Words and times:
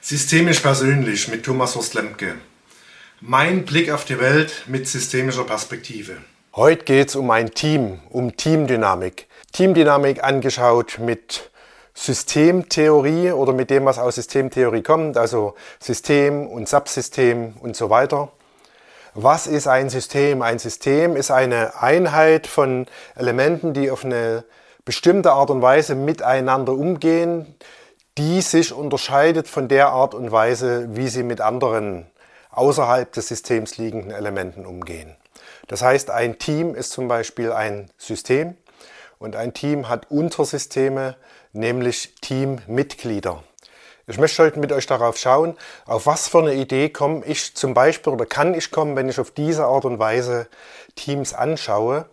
Systemisch 0.00 0.60
persönlich 0.60 1.28
mit 1.28 1.44
Thomas 1.44 1.74
Horst 1.74 1.94
Lemke. 1.94 2.34
Mein 3.20 3.64
Blick 3.64 3.90
auf 3.90 4.04
die 4.04 4.20
Welt 4.20 4.64
mit 4.68 4.86
systemischer 4.86 5.42
Perspektive. 5.42 6.18
Heute 6.54 6.84
geht 6.84 7.08
es 7.08 7.16
um 7.16 7.28
ein 7.32 7.50
Team, 7.50 7.98
um 8.08 8.36
Teamdynamik. 8.36 9.26
Teamdynamik 9.52 10.22
angeschaut 10.22 11.00
mit 11.00 11.50
Systemtheorie 11.94 13.32
oder 13.32 13.52
mit 13.52 13.70
dem, 13.70 13.86
was 13.86 13.98
aus 13.98 14.14
Systemtheorie 14.14 14.82
kommt, 14.82 15.16
also 15.16 15.56
System 15.80 16.46
und 16.46 16.68
Subsystem 16.68 17.54
und 17.60 17.74
so 17.76 17.90
weiter. 17.90 18.30
Was 19.14 19.48
ist 19.48 19.66
ein 19.66 19.90
System? 19.90 20.42
Ein 20.42 20.60
System 20.60 21.16
ist 21.16 21.32
eine 21.32 21.82
Einheit 21.82 22.46
von 22.46 22.86
Elementen, 23.16 23.74
die 23.74 23.90
auf 23.90 24.04
eine 24.04 24.44
bestimmte 24.84 25.32
Art 25.32 25.50
und 25.50 25.60
Weise 25.60 25.96
miteinander 25.96 26.72
umgehen, 26.72 27.56
die 28.18 28.42
sich 28.42 28.72
unterscheidet 28.72 29.46
von 29.46 29.68
der 29.68 29.90
Art 29.90 30.12
und 30.12 30.32
Weise, 30.32 30.88
wie 30.96 31.08
sie 31.08 31.22
mit 31.22 31.40
anderen 31.40 32.10
außerhalb 32.50 33.12
des 33.12 33.28
Systems 33.28 33.78
liegenden 33.78 34.10
Elementen 34.10 34.66
umgehen. 34.66 35.16
Das 35.68 35.82
heißt, 35.82 36.10
ein 36.10 36.38
Team 36.38 36.74
ist 36.74 36.90
zum 36.90 37.06
Beispiel 37.06 37.52
ein 37.52 37.90
System 37.96 38.56
und 39.20 39.36
ein 39.36 39.54
Team 39.54 39.88
hat 39.88 40.10
Untersysteme, 40.10 41.16
nämlich 41.52 42.16
Teammitglieder. 42.20 43.44
Ich 44.08 44.18
möchte 44.18 44.42
heute 44.42 44.58
mit 44.58 44.72
euch 44.72 44.86
darauf 44.86 45.16
schauen, 45.16 45.56
auf 45.86 46.06
was 46.06 46.26
für 46.26 46.38
eine 46.38 46.54
Idee 46.54 46.88
komme 46.88 47.24
ich 47.24 47.54
zum 47.54 47.72
Beispiel 47.72 48.12
oder 48.12 48.26
kann 48.26 48.52
ich 48.52 48.72
kommen, 48.72 48.96
wenn 48.96 49.08
ich 49.08 49.20
auf 49.20 49.30
diese 49.30 49.66
Art 49.66 49.84
und 49.84 50.00
Weise 50.00 50.48
Teams 50.96 51.34
anschaue, 51.34 52.06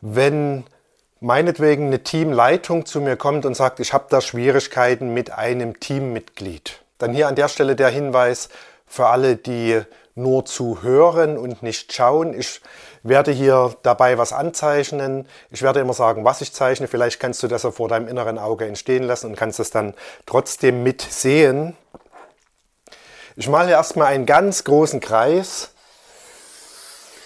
wenn 0.00 0.64
meinetwegen 1.20 1.86
eine 1.86 2.02
Teamleitung 2.02 2.86
zu 2.86 3.00
mir 3.00 3.16
kommt 3.16 3.44
und 3.44 3.54
sagt, 3.54 3.78
ich 3.78 3.92
habe 3.92 4.06
da 4.08 4.20
Schwierigkeiten 4.20 5.12
mit 5.14 5.30
einem 5.30 5.78
Teammitglied. 5.78 6.80
Dann 6.98 7.12
hier 7.12 7.28
an 7.28 7.36
der 7.36 7.48
Stelle 7.48 7.76
der 7.76 7.90
Hinweis 7.90 8.48
für 8.86 9.06
alle, 9.06 9.36
die 9.36 9.80
nur 10.14 10.44
zu 10.44 10.82
hören 10.82 11.38
und 11.38 11.62
nicht 11.62 11.92
schauen. 11.92 12.38
Ich 12.38 12.60
werde 13.02 13.30
hier 13.30 13.74
dabei 13.82 14.18
was 14.18 14.32
anzeichnen. 14.32 15.26
Ich 15.50 15.62
werde 15.62 15.80
immer 15.80 15.94
sagen, 15.94 16.24
was 16.24 16.40
ich 16.40 16.52
zeichne. 16.52 16.88
Vielleicht 16.88 17.20
kannst 17.20 17.42
du 17.42 17.48
das 17.48 17.62
ja 17.62 17.70
vor 17.70 17.88
deinem 17.88 18.08
inneren 18.08 18.38
Auge 18.38 18.66
entstehen 18.66 19.04
lassen 19.04 19.26
und 19.26 19.36
kannst 19.36 19.60
es 19.60 19.70
dann 19.70 19.94
trotzdem 20.26 20.82
mitsehen. 20.82 21.76
Ich 23.36 23.48
male 23.48 23.70
erstmal 23.70 24.08
einen 24.08 24.26
ganz 24.26 24.64
großen 24.64 25.00
Kreis. 25.00 25.70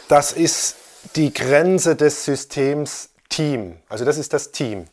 Das 0.08 0.33
ist 0.33 0.77
die 1.16 1.33
Grenze 1.33 1.96
des 1.96 2.24
Systems 2.24 3.08
Team. 3.34 3.77
Also 3.88 4.04
das 4.04 4.16
ist 4.16 4.32
das 4.32 4.52
Team. 4.52 4.86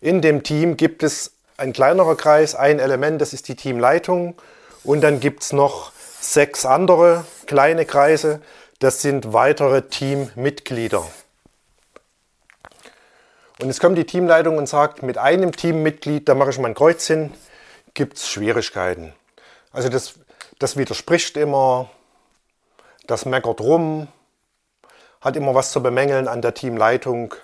In 0.00 0.22
dem 0.22 0.42
Team 0.42 0.78
gibt 0.78 1.02
es 1.02 1.32
ein 1.58 1.74
kleinerer 1.74 2.16
Kreis, 2.16 2.54
ein 2.54 2.78
Element, 2.78 3.20
das 3.20 3.34
ist 3.34 3.48
die 3.48 3.54
Teamleitung. 3.54 4.34
Und 4.82 5.02
dann 5.02 5.20
gibt 5.20 5.42
es 5.42 5.52
noch 5.52 5.92
sechs 6.18 6.64
andere 6.64 7.26
kleine 7.46 7.84
Kreise, 7.84 8.40
das 8.78 9.02
sind 9.02 9.34
weitere 9.34 9.82
Teammitglieder. 9.82 11.06
Und 13.60 13.68
jetzt 13.68 13.80
kommt 13.80 13.98
die 13.98 14.06
Teamleitung 14.06 14.56
und 14.56 14.68
sagt, 14.68 15.02
mit 15.02 15.18
einem 15.18 15.52
Teammitglied, 15.52 16.26
da 16.28 16.34
mache 16.34 16.50
ich 16.50 16.58
mein 16.58 16.74
Kreuz 16.74 17.06
hin, 17.06 17.32
gibt 17.92 18.16
es 18.16 18.28
Schwierigkeiten. 18.28 19.12
Also 19.70 19.90
das, 19.90 20.14
das 20.58 20.78
widerspricht 20.78 21.36
immer, 21.36 21.90
das 23.06 23.26
meckert 23.26 23.60
rum, 23.60 24.08
hat 25.20 25.36
immer 25.36 25.54
was 25.54 25.72
zu 25.72 25.82
bemängeln 25.82 26.26
an 26.26 26.40
der 26.40 26.54
Teamleitung. 26.54 27.34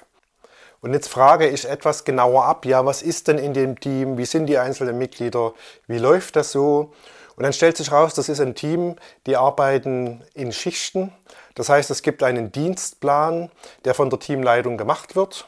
Und 0.81 0.95
jetzt 0.95 1.09
frage 1.09 1.49
ich 1.49 1.69
etwas 1.69 2.05
genauer 2.05 2.45
ab, 2.45 2.65
ja, 2.65 2.87
was 2.87 3.03
ist 3.03 3.29
denn 3.29 3.39
in 3.39 3.53
dem 3.53 3.81
Team, 3.81 4.17
wie 4.17 4.25
sind 4.25 4.47
die 4.47 4.59
einzelnen 4.59 4.97
Mitglieder, 4.97 5.55
wie 5.87 5.99
läuft 5.99 6.37
das 6.37 6.53
so? 6.53 6.93
Und 7.37 7.45
dann 7.45 7.53
stellt 7.53 7.77
sich 7.77 7.93
raus, 7.93 8.15
das 8.15 8.29
ist 8.29 8.41
ein 8.41 8.55
Team, 8.55 8.97
die 9.27 9.37
arbeiten 9.37 10.23
in 10.35 10.53
Schichten. 10.53 11.13
Das 11.55 11.69
heißt, 11.69 11.91
es 11.91 12.03
gibt 12.03 12.23
einen 12.23 12.53
Dienstplan, 12.53 13.51
der 13.85 13.95
von 13.95 14.11
der 14.11 14.19
Teamleitung 14.19 14.77
gemacht 14.77 15.17
wird. 15.17 15.47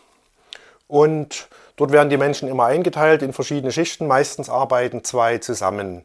Und 0.86 1.48
dort 1.76 1.92
werden 1.92 2.10
die 2.10 2.16
Menschen 2.16 2.48
immer 2.48 2.66
eingeteilt 2.66 3.22
in 3.22 3.32
verschiedene 3.32 3.72
Schichten. 3.72 4.06
Meistens 4.06 4.48
arbeiten 4.48 5.04
zwei 5.04 5.38
zusammen. 5.38 6.04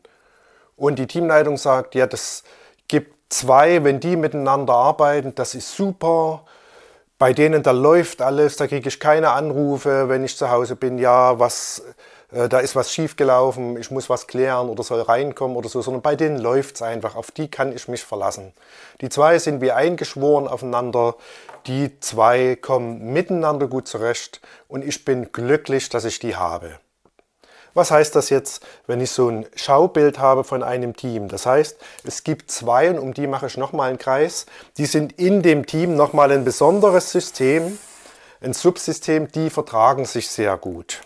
Und 0.75 0.97
die 0.99 1.07
Teamleitung 1.07 1.57
sagt, 1.57 1.95
ja, 1.95 2.07
das 2.07 2.43
gibt 2.87 3.15
zwei, 3.29 3.83
wenn 3.83 3.99
die 3.99 4.15
miteinander 4.15 4.73
arbeiten, 4.73 5.33
das 5.35 5.55
ist 5.55 5.75
super 5.75 6.45
bei 7.17 7.33
denen, 7.33 7.63
da 7.63 7.71
läuft 7.71 8.21
alles, 8.21 8.57
da 8.57 8.67
kriege 8.67 8.89
ich 8.89 8.99
keine 8.99 9.31
Anrufe, 9.31 10.09
wenn 10.09 10.23
ich 10.23 10.37
zu 10.37 10.49
Hause 10.49 10.75
bin, 10.75 10.97
ja, 10.97 11.39
was, 11.39 11.83
äh, 12.31 12.49
da 12.49 12.59
ist 12.59 12.75
was 12.75 12.91
schiefgelaufen, 12.91 13.77
ich 13.77 13.89
muss 13.91 14.09
was 14.09 14.27
klären 14.27 14.69
oder 14.69 14.83
soll 14.83 15.01
reinkommen 15.01 15.55
oder 15.55 15.69
so, 15.69 15.81
sondern 15.81 16.01
bei 16.01 16.15
denen 16.15 16.37
läuft 16.37 16.75
es 16.75 16.81
einfach, 16.81 17.15
auf 17.15 17.31
die 17.31 17.47
kann 17.49 17.73
ich 17.73 17.87
mich 17.87 18.03
verlassen. 18.03 18.53
Die 19.01 19.09
zwei 19.09 19.39
sind 19.39 19.61
wie 19.61 19.71
eingeschworen 19.71 20.47
aufeinander, 20.47 21.15
die 21.67 21.99
zwei 21.99 22.57
kommen 22.57 23.13
miteinander 23.13 23.67
gut 23.67 23.87
zurecht 23.87 24.41
und 24.67 24.83
ich 24.83 25.05
bin 25.05 25.31
glücklich, 25.31 25.89
dass 25.89 26.05
ich 26.05 26.19
die 26.19 26.35
habe. 26.35 26.79
Was 27.75 27.91
heißt 27.91 28.15
das 28.15 28.29
jetzt, 28.29 28.65
wenn 28.87 29.01
ich 29.01 29.11
so 29.11 29.29
ein 29.29 29.45
Schaubild 29.53 30.17
habe 30.17 30.45
von 30.45 30.63
einem 30.63 30.95
Team? 30.95 31.27
Das 31.27 31.45
heißt, 31.45 31.75
es 32.05 32.23
gibt 32.23 32.49
zwei 32.49 32.89
und 32.89 32.97
um 32.97 33.13
die 33.13 33.27
mache 33.27 33.47
ich 33.47 33.57
nochmal 33.57 33.89
einen 33.89 33.97
Kreis. 33.97 34.45
Die 34.77 34.85
sind 34.85 35.19
in 35.19 35.41
dem 35.41 35.65
Team 35.65 35.97
nochmal 35.97 36.31
ein 36.31 36.45
besonderes 36.45 37.11
System, 37.11 37.77
ein 38.39 38.53
Subsystem, 38.53 39.29
die 39.29 39.49
vertragen 39.49 40.05
sich 40.05 40.29
sehr 40.29 40.55
gut. 40.57 41.01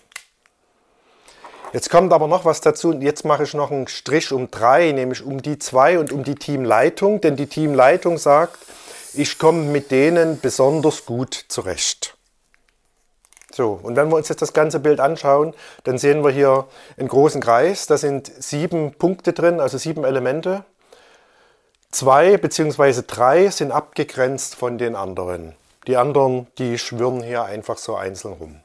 Jetzt 1.74 1.90
kommt 1.90 2.14
aber 2.14 2.28
noch 2.28 2.46
was 2.46 2.62
dazu 2.62 2.90
und 2.90 3.02
jetzt 3.02 3.26
mache 3.26 3.44
ich 3.44 3.56
noch 3.56 3.72
einen 3.72 3.88
Strich 3.88 4.32
um 4.32 4.52
drei, 4.52 4.92
nämlich 4.92 5.24
um 5.24 5.42
die 5.42 5.58
zwei 5.58 5.98
und 5.98 6.12
um 6.12 6.24
die 6.24 6.36
Teamleitung, 6.36 7.20
denn 7.20 7.36
die 7.36 7.48
Teamleitung 7.48 8.20
sagt, 8.20 8.60
ich 9.16 9.40
komme 9.40 9.64
mit 9.64 9.90
denen 9.90 10.40
besonders 10.40 11.08
gut 11.08 11.34
zurecht. 11.48 12.19
So, 13.60 13.78
und 13.84 13.98
wenn 13.98 14.08
wir 14.08 14.16
uns 14.16 14.30
jetzt 14.30 14.42
das 14.42 14.54
ganze 14.54 14.80
Bild 14.80 15.02
anschauen, 15.02 15.54
dann 15.84 15.98
sehen 15.98 16.24
wir 16.24 16.32
hier 16.32 16.66
einen 16.98 17.10
großen 17.10 17.42
Kreis. 17.42 17.88
Da 17.88 17.98
sind 17.98 18.32
sieben 18.42 18.94
Punkte 18.94 19.34
drin, 19.34 19.60
also 19.60 19.78
sieben 19.78 20.06
Elemente. 20.06 20.64
Zwei 21.92 22.38
bzw. 22.38 23.04
drei 23.06 23.50
sind 23.50 23.74
abgegrenzt 23.74 24.56
von 24.56 24.78
den 24.78 24.96
anderen. 24.96 25.58
Die 25.88 25.98
anderen, 25.98 26.48
die 26.58 26.78
schwirren 26.78 27.22
hier 27.22 27.44
einfach 27.44 27.78
so 27.78 27.98
einzeln 27.98 28.36
rum. 28.36 28.62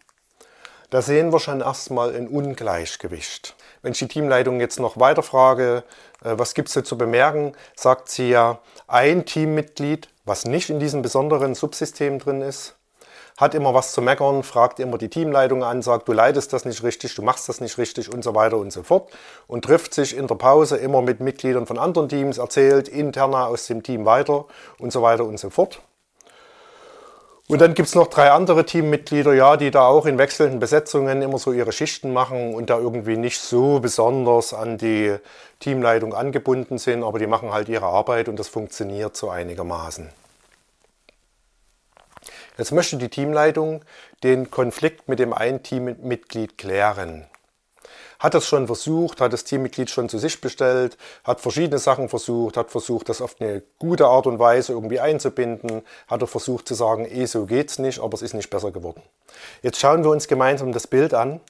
Da 0.90 1.02
sehen 1.02 1.32
wir 1.32 1.40
schon 1.40 1.60
erstmal 1.60 2.14
ein 2.14 2.28
Ungleichgewicht. 2.28 3.56
Wenn 3.82 3.94
ich 3.94 3.98
die 3.98 4.06
Teamleitung 4.06 4.60
jetzt 4.60 4.78
noch 4.78 5.00
weiter 5.00 5.24
frage, 5.24 5.82
äh, 6.22 6.38
was 6.38 6.54
gibt 6.54 6.68
es 6.68 6.84
zu 6.84 6.96
bemerken, 6.96 7.56
sagt 7.74 8.10
sie 8.10 8.28
ja, 8.28 8.60
ein 8.86 9.26
Teammitglied, 9.26 10.08
was 10.24 10.44
nicht 10.44 10.70
in 10.70 10.78
diesem 10.78 11.02
besonderen 11.02 11.56
Subsystem 11.56 12.20
drin 12.20 12.42
ist, 12.42 12.76
hat 13.36 13.54
immer 13.54 13.74
was 13.74 13.92
zu 13.92 14.00
meckern, 14.00 14.42
fragt 14.42 14.78
immer 14.78 14.96
die 14.96 15.08
Teamleitung 15.08 15.64
an, 15.64 15.82
sagt, 15.82 16.08
du 16.08 16.12
leitest 16.12 16.52
das 16.52 16.64
nicht 16.64 16.82
richtig, 16.84 17.14
du 17.14 17.22
machst 17.22 17.48
das 17.48 17.60
nicht 17.60 17.78
richtig 17.78 18.12
und 18.12 18.22
so 18.22 18.34
weiter 18.34 18.58
und 18.58 18.72
so 18.72 18.82
fort 18.82 19.10
und 19.48 19.64
trifft 19.64 19.92
sich 19.92 20.16
in 20.16 20.28
der 20.28 20.36
Pause 20.36 20.76
immer 20.76 21.02
mit 21.02 21.20
Mitgliedern 21.20 21.66
von 21.66 21.78
anderen 21.78 22.08
Teams, 22.08 22.38
erzählt 22.38 22.88
interner 22.88 23.48
aus 23.48 23.66
dem 23.66 23.82
Team 23.82 24.04
weiter 24.04 24.44
und 24.78 24.92
so 24.92 25.02
weiter 25.02 25.24
und 25.24 25.38
so 25.38 25.50
fort. 25.50 25.80
Und 27.46 27.60
dann 27.60 27.74
gibt 27.74 27.88
es 27.88 27.94
noch 27.94 28.06
drei 28.06 28.30
andere 28.30 28.64
Teammitglieder, 28.64 29.34
ja, 29.34 29.58
die 29.58 29.70
da 29.70 29.86
auch 29.86 30.06
in 30.06 30.16
wechselnden 30.16 30.60
Besetzungen 30.60 31.20
immer 31.20 31.38
so 31.38 31.52
ihre 31.52 31.72
Schichten 31.72 32.10
machen 32.10 32.54
und 32.54 32.70
da 32.70 32.78
irgendwie 32.78 33.18
nicht 33.18 33.38
so 33.38 33.80
besonders 33.80 34.54
an 34.54 34.78
die 34.78 35.16
Teamleitung 35.60 36.14
angebunden 36.14 36.78
sind, 36.78 37.02
aber 37.02 37.18
die 37.18 37.26
machen 37.26 37.52
halt 37.52 37.68
ihre 37.68 37.84
Arbeit 37.84 38.28
und 38.28 38.38
das 38.38 38.48
funktioniert 38.48 39.14
so 39.14 39.28
einigermaßen. 39.28 40.08
Jetzt 42.56 42.70
möchte 42.70 42.96
die 42.96 43.08
Teamleitung 43.08 43.84
den 44.22 44.50
Konflikt 44.50 45.08
mit 45.08 45.18
dem 45.18 45.32
einen 45.32 45.62
Teammitglied 45.62 46.56
klären. 46.56 47.26
Hat 48.20 48.32
das 48.32 48.46
schon 48.46 48.66
versucht, 48.66 49.20
hat 49.20 49.32
das 49.32 49.42
Teammitglied 49.42 49.90
schon 49.90 50.08
zu 50.08 50.18
sich 50.18 50.40
bestellt, 50.40 50.96
hat 51.24 51.40
verschiedene 51.40 51.78
Sachen 51.78 52.08
versucht, 52.08 52.56
hat 52.56 52.70
versucht, 52.70 53.08
das 53.08 53.20
auf 53.20 53.40
eine 53.40 53.62
gute 53.78 54.06
Art 54.06 54.26
und 54.26 54.38
Weise 54.38 54.72
irgendwie 54.72 55.00
einzubinden, 55.00 55.82
hat 56.06 56.22
er 56.22 56.28
versucht 56.28 56.68
zu 56.68 56.74
sagen, 56.74 57.06
eh, 57.06 57.26
so 57.26 57.44
geht's 57.44 57.78
nicht, 57.80 57.98
aber 57.98 58.14
es 58.14 58.22
ist 58.22 58.34
nicht 58.34 58.50
besser 58.50 58.70
geworden. 58.70 59.02
Jetzt 59.62 59.80
schauen 59.80 60.04
wir 60.04 60.10
uns 60.10 60.28
gemeinsam 60.28 60.72
das 60.72 60.86
Bild 60.86 61.12
an 61.12 61.40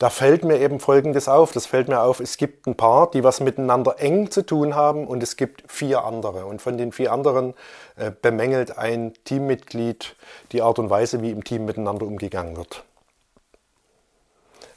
da 0.00 0.08
fällt 0.08 0.44
mir 0.44 0.58
eben 0.58 0.80
Folgendes 0.80 1.28
auf. 1.28 1.52
Das 1.52 1.66
fällt 1.66 1.88
mir 1.88 2.00
auf, 2.00 2.20
es 2.20 2.38
gibt 2.38 2.66
ein 2.66 2.74
paar, 2.74 3.10
die 3.10 3.22
was 3.22 3.40
miteinander 3.40 3.96
eng 4.00 4.30
zu 4.30 4.40
tun 4.40 4.74
haben 4.74 5.06
und 5.06 5.22
es 5.22 5.36
gibt 5.36 5.62
vier 5.70 6.04
andere. 6.04 6.46
Und 6.46 6.62
von 6.62 6.78
den 6.78 6.90
vier 6.90 7.12
anderen 7.12 7.52
äh, 7.96 8.10
bemängelt 8.10 8.78
ein 8.78 9.12
Teammitglied 9.24 10.16
die 10.52 10.62
Art 10.62 10.78
und 10.78 10.88
Weise, 10.88 11.20
wie 11.20 11.30
im 11.30 11.44
Team 11.44 11.66
miteinander 11.66 12.06
umgegangen 12.06 12.56
wird. 12.56 12.82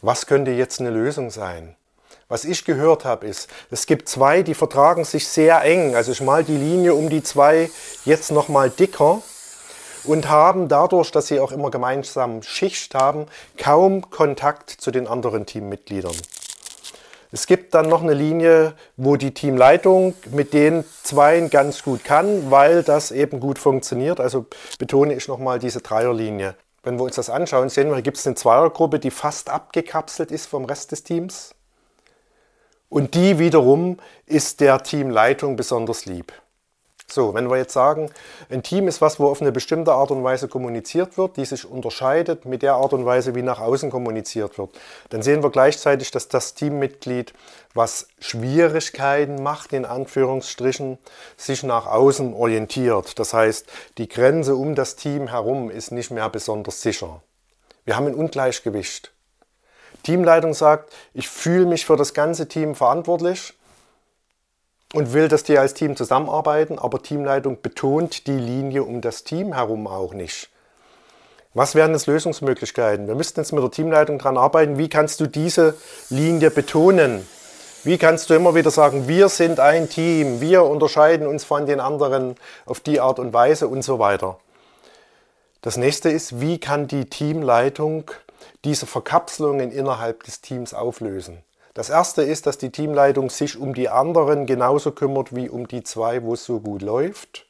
Was 0.01 0.27
könnte 0.27 0.51
jetzt 0.51 0.81
eine 0.81 0.89
Lösung 0.89 1.31
sein? 1.31 1.77
Was 2.27 2.43
ich 2.43 2.65
gehört 2.65 3.05
habe, 3.05 3.25
ist, 3.25 3.49
es 3.71 3.85
gibt 3.85 4.09
zwei, 4.09 4.43
die 4.43 4.55
vertragen 4.55 5.05
sich 5.05 5.29
sehr 5.29 5.61
eng. 5.61 5.95
Also 5.95 6.11
ich 6.11 6.19
mal 6.19 6.43
die 6.43 6.57
Linie 6.57 6.95
um 6.95 7.09
die 7.09 7.23
zwei 7.23 7.69
jetzt 8.03 8.29
nochmal 8.29 8.69
dicker 8.69 9.21
und 10.03 10.29
haben 10.29 10.67
dadurch, 10.67 11.11
dass 11.11 11.27
sie 11.27 11.39
auch 11.39 11.51
immer 11.51 11.71
gemeinsam 11.71 12.43
Schicht 12.43 12.95
haben, 12.95 13.27
kaum 13.57 14.09
Kontakt 14.09 14.69
zu 14.69 14.91
den 14.91 15.07
anderen 15.07 15.45
Teammitgliedern. 15.45 16.15
Es 17.31 17.47
gibt 17.47 17.73
dann 17.73 17.89
noch 17.89 18.03
eine 18.03 18.13
Linie, 18.13 18.73
wo 18.95 19.15
die 19.15 19.33
Teamleitung 19.33 20.13
mit 20.29 20.53
den 20.53 20.85
Zweien 21.01 21.49
ganz 21.49 21.81
gut 21.81 22.03
kann, 22.03 22.51
weil 22.51 22.83
das 22.83 23.09
eben 23.09 23.39
gut 23.39 23.57
funktioniert. 23.57 24.19
Also 24.19 24.45
betone 24.77 25.15
ich 25.15 25.27
nochmal 25.27 25.57
diese 25.57 25.81
Dreierlinie. 25.81 26.53
Wenn 26.83 26.99
wir 26.99 27.03
uns 27.03 27.15
das 27.15 27.31
anschauen, 27.31 27.69
sehen 27.69 27.87
wir, 27.87 27.95
hier 27.95 28.03
gibt 28.03 28.17
es 28.17 28.27
eine 28.27 28.35
Zweiergruppe, 28.35 28.99
die 28.99 29.09
fast 29.09 29.49
abgekapselt 29.49 30.29
ist 30.31 30.45
vom 30.45 30.65
Rest 30.65 30.91
des 30.91 31.03
Teams. 31.03 31.55
Und 32.87 33.15
die 33.15 33.39
wiederum 33.39 33.97
ist 34.27 34.59
der 34.59 34.83
Teamleitung 34.83 35.55
besonders 35.55 36.05
lieb. 36.05 36.33
So, 37.13 37.35
wenn 37.35 37.47
wir 37.47 37.57
jetzt 37.57 37.73
sagen, 37.73 38.09
ein 38.49 38.63
Team 38.63 38.87
ist 38.87 38.99
was, 38.99 39.19
wo 39.19 39.27
auf 39.27 39.39
eine 39.39 39.51
bestimmte 39.51 39.93
Art 39.93 40.09
und 40.09 40.23
Weise 40.23 40.47
kommuniziert 40.47 41.15
wird, 41.15 41.37
die 41.37 41.45
sich 41.45 41.69
unterscheidet 41.69 42.45
mit 42.45 42.63
der 42.63 42.73
Art 42.73 42.91
und 42.91 43.05
Weise, 43.05 43.35
wie 43.35 43.43
nach 43.43 43.59
außen 43.59 43.91
kommuniziert 43.91 44.57
wird, 44.57 44.71
dann 45.11 45.21
sehen 45.21 45.43
wir 45.43 45.51
gleichzeitig, 45.51 46.09
dass 46.09 46.27
das 46.27 46.55
Teammitglied, 46.55 47.35
was 47.75 48.07
Schwierigkeiten 48.17 49.43
macht, 49.43 49.73
in 49.73 49.85
Anführungsstrichen, 49.85 50.97
sich 51.37 51.61
nach 51.61 51.85
außen 51.85 52.33
orientiert. 52.33 53.19
Das 53.19 53.31
heißt, 53.35 53.67
die 53.99 54.07
Grenze 54.07 54.55
um 54.55 54.73
das 54.73 54.95
Team 54.95 55.27
herum 55.27 55.69
ist 55.69 55.91
nicht 55.91 56.09
mehr 56.09 56.29
besonders 56.29 56.81
sicher. 56.81 57.21
Wir 57.85 57.95
haben 57.95 58.07
ein 58.07 58.15
Ungleichgewicht. 58.15 59.11
Teamleitung 60.01 60.55
sagt, 60.55 60.91
ich 61.13 61.29
fühle 61.29 61.67
mich 61.67 61.85
für 61.85 61.95
das 61.95 62.15
ganze 62.15 62.47
Team 62.47 62.73
verantwortlich 62.73 63.53
und 64.93 65.13
will, 65.13 65.27
dass 65.27 65.43
die 65.43 65.57
als 65.57 65.73
Team 65.73 65.95
zusammenarbeiten, 65.95 66.79
aber 66.79 67.01
Teamleitung 67.01 67.61
betont 67.61 68.27
die 68.27 68.37
Linie 68.37 68.83
um 68.83 69.01
das 69.01 69.23
Team 69.23 69.53
herum 69.53 69.87
auch 69.87 70.13
nicht. 70.13 70.49
Was 71.55 71.75
wären 71.75 71.91
jetzt 71.91 72.07
Lösungsmöglichkeiten? 72.07 73.07
Wir 73.07 73.15
müssten 73.15 73.39
jetzt 73.39 73.51
mit 73.51 73.63
der 73.63 73.71
Teamleitung 73.71 74.17
daran 74.17 74.37
arbeiten, 74.37 74.77
wie 74.77 74.89
kannst 74.89 75.19
du 75.19 75.27
diese 75.27 75.75
Linie 76.09 76.49
betonen? 76.49 77.27
Wie 77.83 77.97
kannst 77.97 78.29
du 78.29 78.33
immer 78.33 78.55
wieder 78.55 78.71
sagen, 78.71 79.07
wir 79.07 79.29
sind 79.29 79.59
ein 79.59 79.89
Team, 79.89 80.39
wir 80.39 80.63
unterscheiden 80.63 81.27
uns 81.27 81.43
von 81.43 81.65
den 81.65 81.79
anderen 81.79 82.35
auf 82.65 82.79
die 82.79 83.01
Art 83.01 83.19
und 83.19 83.33
Weise 83.33 83.67
und 83.67 83.81
so 83.83 83.99
weiter. 83.99 84.39
Das 85.61 85.77
nächste 85.77 86.09
ist, 86.09 86.39
wie 86.39 86.59
kann 86.59 86.87
die 86.87 87.05
Teamleitung 87.05 88.09
diese 88.63 88.85
Verkapselungen 88.85 89.71
innerhalb 89.71 90.23
des 90.23 90.41
Teams 90.41 90.73
auflösen? 90.73 91.43
Das 91.73 91.89
erste 91.89 92.21
ist, 92.21 92.45
dass 92.45 92.59
die 92.59 92.71
Teamleitung 92.71 93.31
sich 93.31 93.57
um 93.57 93.73
die 93.73 93.89
anderen 93.89 94.45
genauso 94.45 94.91
kümmert 94.91 95.35
wie 95.35 95.49
um 95.49 95.67
die 95.67 95.83
zwei, 95.83 96.23
wo 96.23 96.33
es 96.33 96.45
so 96.45 96.59
gut 96.59 96.83
läuft. 96.83 97.47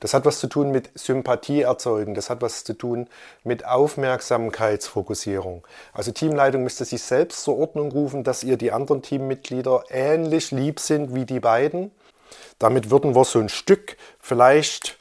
Das 0.00 0.12
hat 0.12 0.26
was 0.26 0.40
zu 0.40 0.46
tun 0.46 0.70
mit 0.70 0.90
Sympathie 0.94 1.62
erzeugen, 1.62 2.14
das 2.14 2.28
hat 2.28 2.42
was 2.42 2.64
zu 2.64 2.74
tun 2.74 3.08
mit 3.44 3.64
Aufmerksamkeitsfokussierung. 3.64 5.66
Also 5.94 6.12
Teamleitung 6.12 6.64
müsste 6.64 6.84
sich 6.84 7.02
selbst 7.02 7.42
zur 7.42 7.56
Ordnung 7.56 7.90
rufen, 7.90 8.22
dass 8.22 8.44
ihr 8.44 8.58
die 8.58 8.72
anderen 8.72 9.00
Teammitglieder 9.00 9.84
ähnlich 9.88 10.50
lieb 10.50 10.80
sind 10.80 11.14
wie 11.14 11.24
die 11.24 11.40
beiden. 11.40 11.92
Damit 12.58 12.90
würden 12.90 13.14
wir 13.14 13.24
so 13.24 13.38
ein 13.38 13.48
Stück 13.48 13.96
vielleicht 14.20 14.98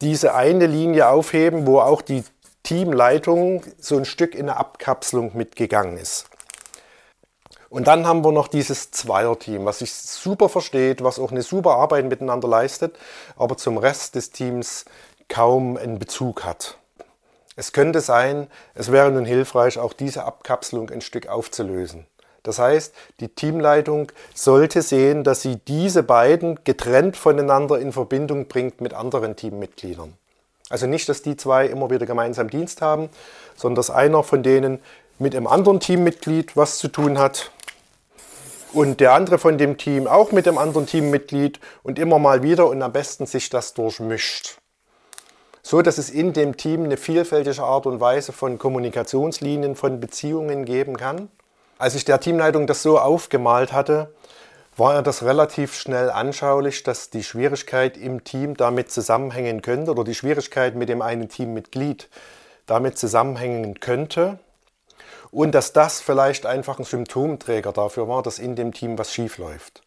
diese 0.00 0.34
eine 0.34 0.66
Linie 0.66 1.08
aufheben, 1.08 1.68
wo 1.68 1.78
auch 1.78 2.02
die 2.02 2.24
Teamleitung 2.64 3.62
so 3.78 3.96
ein 3.96 4.04
Stück 4.04 4.34
in 4.34 4.48
eine 4.48 4.56
Abkapselung 4.56 5.36
mitgegangen 5.36 5.96
ist. 5.96 6.28
Und 7.70 7.86
dann 7.86 8.06
haben 8.06 8.24
wir 8.24 8.32
noch 8.32 8.48
dieses 8.48 8.90
Zweierteam, 8.90 9.66
was 9.66 9.80
sich 9.80 9.92
super 9.92 10.48
versteht, 10.48 11.04
was 11.04 11.18
auch 11.18 11.30
eine 11.30 11.42
super 11.42 11.72
Arbeit 11.76 12.06
miteinander 12.06 12.48
leistet, 12.48 12.96
aber 13.36 13.56
zum 13.56 13.76
Rest 13.76 14.14
des 14.14 14.30
Teams 14.30 14.86
kaum 15.28 15.76
einen 15.76 15.98
Bezug 15.98 16.44
hat. 16.44 16.78
Es 17.56 17.72
könnte 17.72 18.00
sein, 18.00 18.46
es 18.74 18.90
wäre 18.90 19.10
nun 19.10 19.24
hilfreich, 19.24 19.78
auch 19.78 19.92
diese 19.92 20.24
Abkapselung 20.24 20.90
ein 20.90 21.02
Stück 21.02 21.26
aufzulösen. 21.28 22.06
Das 22.42 22.58
heißt, 22.58 22.94
die 23.20 23.28
Teamleitung 23.28 24.12
sollte 24.32 24.80
sehen, 24.80 25.24
dass 25.24 25.42
sie 25.42 25.56
diese 25.56 26.02
beiden 26.02 26.60
getrennt 26.64 27.16
voneinander 27.16 27.78
in 27.78 27.92
Verbindung 27.92 28.46
bringt 28.46 28.80
mit 28.80 28.94
anderen 28.94 29.36
Teammitgliedern. 29.36 30.14
Also 30.70 30.86
nicht, 30.86 31.08
dass 31.08 31.20
die 31.20 31.36
zwei 31.36 31.66
immer 31.66 31.90
wieder 31.90 32.06
gemeinsam 32.06 32.48
Dienst 32.48 32.80
haben, 32.80 33.10
sondern 33.56 33.76
dass 33.76 33.90
einer 33.90 34.22
von 34.22 34.42
denen 34.42 34.80
mit 35.18 35.34
einem 35.34 35.46
anderen 35.46 35.80
Teammitglied 35.80 36.56
was 36.56 36.78
zu 36.78 36.88
tun 36.88 37.18
hat 37.18 37.50
und 38.72 39.00
der 39.00 39.12
andere 39.12 39.38
von 39.38 39.58
dem 39.58 39.78
Team 39.78 40.06
auch 40.06 40.32
mit 40.32 40.46
dem 40.46 40.58
anderen 40.58 40.86
Teammitglied 40.86 41.60
und 41.82 41.98
immer 41.98 42.18
mal 42.18 42.42
wieder 42.42 42.66
und 42.68 42.82
am 42.82 42.92
besten 42.92 43.26
sich 43.26 43.50
das 43.50 43.74
durchmischt. 43.74 44.58
So 45.62 45.82
dass 45.82 45.98
es 45.98 46.10
in 46.10 46.32
dem 46.32 46.56
Team 46.56 46.84
eine 46.84 46.96
vielfältige 46.96 47.62
Art 47.62 47.86
und 47.86 48.00
Weise 48.00 48.32
von 48.32 48.58
Kommunikationslinien, 48.58 49.76
von 49.76 50.00
Beziehungen 50.00 50.64
geben 50.64 50.96
kann. 50.96 51.28
Als 51.78 51.94
ich 51.94 52.04
der 52.04 52.20
Teamleitung 52.20 52.66
das 52.66 52.82
so 52.82 52.98
aufgemalt 52.98 53.72
hatte, 53.72 54.12
war 54.76 54.94
er 54.94 55.02
das 55.02 55.24
relativ 55.24 55.74
schnell 55.74 56.10
anschaulich, 56.10 56.84
dass 56.84 57.10
die 57.10 57.24
Schwierigkeit 57.24 57.96
im 57.96 58.24
Team 58.24 58.56
damit 58.56 58.92
zusammenhängen 58.92 59.60
könnte 59.60 59.90
oder 59.90 60.04
die 60.04 60.14
Schwierigkeit 60.14 60.76
mit 60.76 60.88
dem 60.88 61.02
einen 61.02 61.28
Teammitglied 61.28 62.08
damit 62.66 62.96
zusammenhängen 62.96 63.80
könnte, 63.80 64.38
und 65.30 65.54
dass 65.54 65.72
das 65.72 66.00
vielleicht 66.00 66.46
einfach 66.46 66.78
ein 66.78 66.84
Symptomträger 66.84 67.72
dafür 67.72 68.08
war, 68.08 68.22
dass 68.22 68.38
in 68.38 68.56
dem 68.56 68.72
Team 68.72 68.98
was 68.98 69.12
schief 69.12 69.38
läuft. 69.38 69.82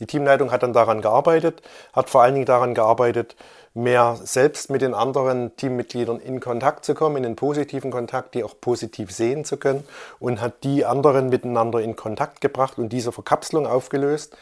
Die 0.00 0.06
Teamleitung 0.06 0.52
hat 0.52 0.62
dann 0.62 0.72
daran 0.72 1.00
gearbeitet, 1.00 1.62
hat 1.92 2.08
vor 2.08 2.22
allen 2.22 2.34
Dingen 2.34 2.46
daran 2.46 2.74
gearbeitet, 2.74 3.34
mehr 3.74 4.16
selbst 4.22 4.70
mit 4.70 4.82
den 4.82 4.94
anderen 4.94 5.56
Teammitgliedern 5.56 6.20
in 6.20 6.40
Kontakt 6.40 6.84
zu 6.84 6.94
kommen, 6.94 7.16
in 7.16 7.26
einen 7.26 7.36
positiven 7.36 7.90
Kontakt, 7.90 8.34
die 8.34 8.44
auch 8.44 8.54
positiv 8.60 9.10
sehen 9.10 9.44
zu 9.44 9.56
können 9.56 9.84
und 10.18 10.40
hat 10.40 10.64
die 10.64 10.84
anderen 10.84 11.28
miteinander 11.28 11.80
in 11.80 11.96
Kontakt 11.96 12.40
gebracht 12.40 12.78
und 12.78 12.90
diese 12.90 13.12
Verkapselung 13.12 13.66
aufgelöst, 13.66 14.36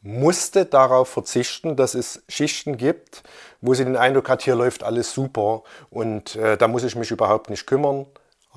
musste 0.00 0.64
darauf 0.64 1.08
verzichten, 1.08 1.74
dass 1.74 1.94
es 1.94 2.22
Schichten 2.28 2.76
gibt, 2.76 3.22
wo 3.60 3.74
sie 3.74 3.84
den 3.84 3.96
Eindruck 3.96 4.28
hat, 4.28 4.42
hier 4.42 4.54
läuft 4.54 4.84
alles 4.84 5.12
super 5.12 5.62
und 5.90 6.36
äh, 6.36 6.56
da 6.56 6.68
muss 6.68 6.84
ich 6.84 6.96
mich 6.96 7.10
überhaupt 7.10 7.50
nicht 7.50 7.66
kümmern. 7.66 8.06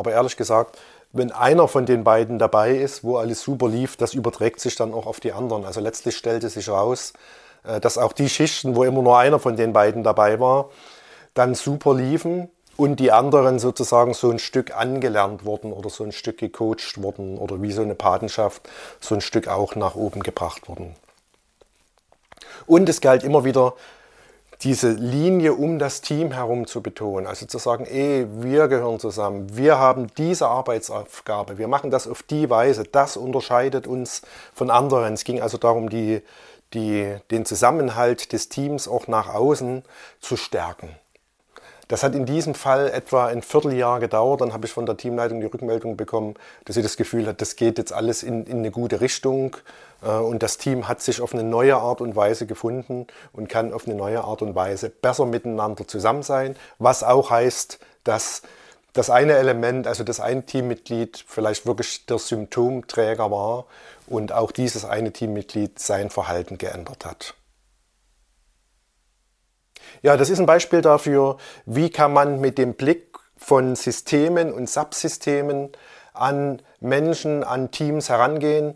Aber 0.02 0.14
ehrlich 0.14 0.36
gesagt, 0.36 0.80
wenn 1.14 1.32
einer 1.32 1.68
von 1.68 1.86
den 1.86 2.04
beiden 2.04 2.40
dabei 2.40 2.72
ist, 2.72 3.04
wo 3.04 3.18
alles 3.18 3.44
super 3.44 3.70
lief, 3.70 3.98
das 3.98 4.16
überträgt 4.16 4.60
sich 4.60 4.76
dann 4.76 4.96
auch 4.96 5.06
auf 5.06 5.20
die 5.20 5.32
anderen. 5.32 5.64
Also 5.64 5.80
letztlich 5.80 6.18
stellte 6.18 6.50
sich 6.50 6.70
raus, 6.70 7.14
äh, 7.64 7.80
dass 7.80 8.00
auch 8.00 8.12
die 8.12 8.28
Schichten, 8.28 8.76
wo 8.76 8.84
immer 8.84 9.04
nur 9.04 9.20
einer 9.20 9.38
von 9.38 9.56
den 9.56 9.74
beiden 9.74 10.04
dabei 10.04 10.40
war, 10.40 10.70
dann 11.36 11.54
super 11.54 11.94
liefen 11.94 12.50
und 12.78 13.00
die 13.00 13.12
anderen 13.12 13.60
sozusagen 13.60 14.16
so 14.16 14.32
ein 14.32 14.40
Stück 14.40 14.76
angelernt 14.76 15.46
wurden 15.46 15.72
oder 15.72 15.92
so 15.92 16.04
ein 16.04 16.12
Stück 16.12 16.40
gecoacht 16.40 17.00
wurden 17.00 17.38
oder 17.38 17.62
wie 17.62 17.72
so 17.72 17.84
eine 17.84 17.94
Patenschaft 17.94 18.68
so 19.00 19.14
ein 19.14 19.22
Stück 19.22 19.48
auch 19.48 19.76
nach 19.76 19.94
oben 19.94 20.24
gebracht 20.24 20.68
wurden. 20.68 20.96
Und 22.66 22.90
es 22.90 23.02
galt 23.02 23.24
immer 23.24 23.46
wieder, 23.46 23.76
diese 24.64 24.92
Linie 24.92 25.54
um 25.54 25.80
das 25.80 26.02
Team 26.02 26.32
herum 26.32 26.68
zu 26.68 26.82
betonen. 26.82 27.26
Also 27.26 27.46
zu 27.46 27.58
sagen, 27.58 27.86
ey, 27.86 28.28
wir 28.30 28.68
gehören 28.68 29.00
zusammen, 29.00 29.58
wir 29.58 29.80
haben 29.80 30.08
diese 30.18 30.48
Arbeitsaufgabe, 30.48 31.58
wir 31.58 31.68
machen 31.68 31.90
das 31.90 32.08
auf 32.08 32.22
die 32.24 32.50
Weise, 32.50 32.84
das 32.84 33.18
unterscheidet 33.18 33.88
uns 33.88 34.22
von 34.54 34.70
anderen. 34.70 35.14
Es 35.14 35.24
ging 35.24 35.42
also 35.42 35.58
darum, 35.58 35.90
die, 35.90 36.22
die, 36.74 37.16
den 37.32 37.46
Zusammenhalt 37.46 38.34
des 38.34 38.50
Teams 38.50 38.88
auch 38.88 39.08
nach 39.08 39.34
außen 39.34 39.84
zu 40.20 40.38
stärken. 40.38 40.90
Das 41.92 42.04
hat 42.04 42.16
in 42.16 42.26
diesem 42.26 42.56
Fall 42.56 42.90
etwa 42.90 43.28
ein 43.28 43.42
Vierteljahr 43.42 44.00
gedauert. 44.00 44.40
Dann 44.40 44.54
habe 44.54 44.66
ich 44.66 44.72
von 44.72 44.86
der 44.86 44.96
Teamleitung 44.96 45.42
die 45.42 45.48
Rückmeldung 45.48 45.98
bekommen, 45.98 46.36
dass 46.64 46.76
sie 46.76 46.82
das 46.82 46.96
Gefühl 46.96 47.28
hat, 47.28 47.42
das 47.42 47.58
geht 47.58 47.78
jetzt 47.78 47.92
alles 47.92 48.24
in, 48.24 48.46
in 48.46 48.60
eine 48.60 48.72
gute 48.72 49.02
Richtung. 49.02 49.58
Äh, 50.02 50.12
und 50.12 50.42
das 50.42 50.58
Team 50.58 50.88
hat 50.88 51.02
sich 51.02 51.20
auf 51.20 51.34
eine 51.34 51.44
neue 51.44 51.76
Art 51.76 52.00
und 52.00 52.16
Weise 52.16 52.46
gefunden 52.46 53.08
und 53.34 53.50
kann 53.50 53.74
auf 53.74 53.88
eine 53.88 53.96
neue 53.96 54.24
Art 54.24 54.42
und 54.42 54.56
Weise 54.56 54.90
besser 54.90 55.26
miteinander 55.26 55.86
zusammen 55.86 56.24
sein. 56.24 56.56
Was 56.80 57.04
auch 57.04 57.30
heißt, 57.30 57.80
dass 58.06 58.42
das 58.94 59.10
eine 59.10 59.34
Element, 59.34 59.86
also 59.86 60.06
das 60.06 60.22
eine 60.22 60.46
Teammitglied 60.46 61.26
vielleicht 61.28 61.66
wirklich 61.66 62.06
der 62.06 62.20
Symptomträger 62.20 63.32
war 63.32 63.66
und 64.08 64.32
auch 64.32 64.54
dieses 64.54 64.86
eine 64.86 65.12
Teammitglied 65.12 65.78
sein 65.78 66.10
Verhalten 66.10 66.58
geändert 66.58 67.04
hat. 67.04 67.36
Ja, 70.04 70.18
das 70.18 70.32
ist 70.32 70.40
ein 70.40 70.48
Beispiel 70.48 70.82
dafür, 70.82 71.38
wie 71.68 71.92
kann 71.92 72.12
man 72.12 72.42
mit 72.42 72.58
dem 72.58 72.74
Blick 72.74 73.20
von 73.38 73.76
Systemen 73.76 74.52
und 74.52 74.68
Subsystemen 74.68 75.70
an 76.14 76.60
Menschen, 76.80 77.44
an 77.44 77.70
Teams 77.70 78.10
herangehen. 78.10 78.74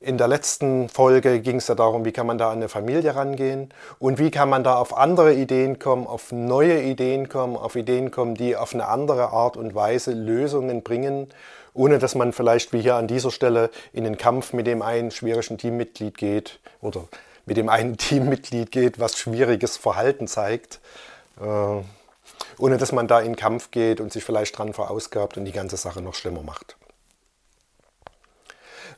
In 0.00 0.16
der 0.16 0.28
letzten 0.28 0.88
Folge 0.88 1.40
ging 1.40 1.56
es 1.56 1.68
ja 1.68 1.74
darum, 1.74 2.06
wie 2.06 2.12
kann 2.12 2.26
man 2.26 2.38
da 2.38 2.48
an 2.48 2.56
eine 2.56 2.70
Familie 2.70 3.14
rangehen 3.14 3.68
und 3.98 4.18
wie 4.18 4.30
kann 4.30 4.48
man 4.48 4.64
da 4.64 4.76
auf 4.76 4.96
andere 4.96 5.34
Ideen 5.34 5.78
kommen, 5.78 6.06
auf 6.06 6.32
neue 6.32 6.80
Ideen 6.80 7.28
kommen, 7.28 7.56
auf 7.56 7.76
Ideen 7.76 8.10
kommen, 8.10 8.34
die 8.34 8.56
auf 8.56 8.72
eine 8.72 8.88
andere 8.88 9.34
Art 9.34 9.58
und 9.58 9.74
Weise 9.74 10.12
Lösungen 10.12 10.82
bringen, 10.82 11.28
ohne 11.74 11.98
dass 11.98 12.14
man 12.14 12.32
vielleicht 12.32 12.72
wie 12.72 12.80
hier 12.80 12.94
an 12.94 13.08
dieser 13.08 13.30
Stelle 13.30 13.68
in 13.92 14.04
den 14.04 14.16
Kampf 14.16 14.54
mit 14.54 14.66
dem 14.66 14.80
einen 14.80 15.10
schwierigen 15.10 15.58
Teammitglied 15.58 16.16
geht 16.16 16.60
oder 16.80 17.08
mit 17.46 17.56
dem 17.56 17.68
einen 17.68 17.96
Teammitglied 17.96 18.70
geht, 18.70 19.00
was 19.00 19.16
schwieriges 19.16 19.76
Verhalten 19.76 20.28
zeigt, 20.28 20.80
äh, 21.40 21.82
ohne 22.58 22.76
dass 22.76 22.92
man 22.92 23.08
da 23.08 23.20
in 23.20 23.36
Kampf 23.36 23.70
geht 23.70 24.00
und 24.00 24.12
sich 24.12 24.24
vielleicht 24.24 24.58
dran 24.58 24.74
verausgabt 24.74 25.38
und 25.38 25.44
die 25.44 25.52
ganze 25.52 25.76
Sache 25.76 26.02
noch 26.02 26.14
schlimmer 26.14 26.42
macht. 26.42 26.76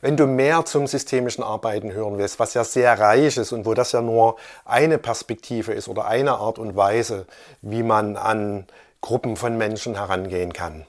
Wenn 0.01 0.15
du 0.15 0.27
mehr 0.27 0.63
zum 0.63 0.87
systemischen 0.87 1.43
Arbeiten 1.43 1.91
hören 1.91 2.17
willst, 2.17 2.39
was 2.39 2.53
ja 2.53 2.63
sehr 2.63 2.97
reich 2.97 3.35
ist 3.35 3.51
und 3.51 3.65
wo 3.65 3.73
das 3.73 3.91
ja 3.91 4.01
nur 4.01 4.37
eine 4.63 4.97
Perspektive 4.97 5.73
ist 5.73 5.89
oder 5.89 6.05
eine 6.05 6.37
Art 6.37 6.57
und 6.57 6.77
Weise, 6.77 7.25
wie 7.61 7.83
man 7.83 8.15
an 8.15 8.65
Gruppen 9.01 9.35
von 9.35 9.57
Menschen 9.57 9.95
herangehen 9.95 10.53
kann, 10.53 10.85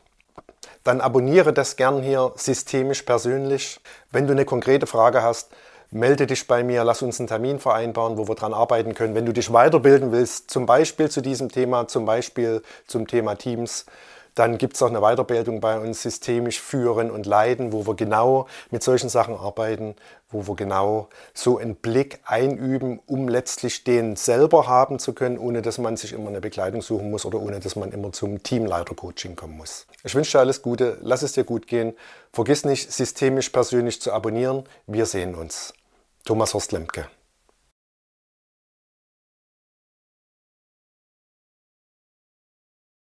dann 0.84 1.00
abonniere 1.00 1.52
das 1.52 1.74
gern 1.74 2.02
hier 2.02 2.32
systemisch 2.36 3.02
persönlich. 3.02 3.80
Wenn 4.12 4.26
du 4.26 4.32
eine 4.32 4.44
konkrete 4.44 4.86
Frage 4.86 5.22
hast, 5.22 5.50
melde 5.90 6.26
dich 6.26 6.46
bei 6.46 6.62
mir, 6.62 6.84
lass 6.84 7.02
uns 7.02 7.18
einen 7.20 7.28
Termin 7.28 7.58
vereinbaren, 7.58 8.16
wo 8.16 8.28
wir 8.28 8.34
dran 8.34 8.54
arbeiten 8.54 8.94
können. 8.94 9.14
Wenn 9.14 9.26
du 9.26 9.32
dich 9.32 9.52
weiterbilden 9.52 10.12
willst, 10.12 10.50
zum 10.50 10.66
Beispiel 10.66 11.10
zu 11.10 11.20
diesem 11.20 11.50
Thema, 11.50 11.88
zum 11.88 12.04
Beispiel 12.04 12.62
zum 12.86 13.06
Thema 13.06 13.34
Teams, 13.34 13.86
dann 14.34 14.58
gibt 14.58 14.76
es 14.76 14.82
auch 14.82 14.88
eine 14.88 15.00
Weiterbildung 15.00 15.60
bei 15.60 15.78
uns, 15.78 16.02
systemisch 16.02 16.60
führen 16.60 17.10
und 17.10 17.26
leiten, 17.26 17.72
wo 17.72 17.86
wir 17.86 17.94
genau 17.94 18.46
mit 18.70 18.82
solchen 18.82 19.08
Sachen 19.08 19.36
arbeiten, 19.36 19.96
wo 20.30 20.46
wir 20.46 20.54
genau 20.54 21.08
so 21.34 21.58
einen 21.58 21.74
Blick 21.74 22.20
einüben, 22.24 23.00
um 23.06 23.28
letztlich 23.28 23.82
den 23.82 24.16
selber 24.16 24.68
haben 24.68 24.98
zu 24.98 25.14
können, 25.14 25.36
ohne 25.36 25.62
dass 25.62 25.78
man 25.78 25.96
sich 25.96 26.12
immer 26.12 26.28
eine 26.28 26.40
Begleitung 26.40 26.80
suchen 26.80 27.10
muss 27.10 27.26
oder 27.26 27.40
ohne 27.40 27.60
dass 27.60 27.74
man 27.74 27.90
immer 27.90 28.12
zum 28.12 28.42
Teamleiter-Coaching 28.42 29.34
kommen 29.34 29.56
muss. 29.56 29.86
Ich 30.04 30.14
wünsche 30.14 30.32
dir 30.32 30.40
alles 30.40 30.62
Gute, 30.62 30.98
lass 31.02 31.22
es 31.22 31.32
dir 31.32 31.44
gut 31.44 31.66
gehen. 31.66 31.94
Vergiss 32.32 32.64
nicht, 32.64 32.92
systemisch 32.92 33.50
persönlich 33.50 34.00
zu 34.00 34.12
abonnieren. 34.12 34.64
Wir 34.86 35.06
sehen 35.06 35.34
uns. 35.34 35.74
Thomas 36.24 36.54
Horst 36.54 36.72
Lemke. 36.72 37.19